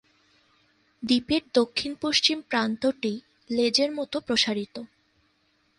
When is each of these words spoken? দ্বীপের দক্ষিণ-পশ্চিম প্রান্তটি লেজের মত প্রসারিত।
দ্বীপের 1.03 1.43
দক্ষিণ-পশ্চিম 1.53 2.37
প্রান্তটি 2.41 3.13
লেজের 3.49 3.89
মত 3.91 4.13
প্রসারিত। 4.17 4.75